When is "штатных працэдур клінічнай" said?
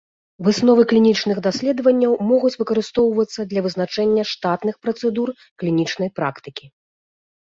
4.31-6.09